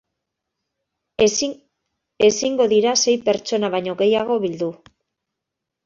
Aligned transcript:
Ezingo 2.29 2.67
dira 2.73 2.97
sei 3.05 3.17
pertsona 3.29 3.73
baino 3.79 3.97
gehiago 4.05 4.43
bildu. 4.49 4.73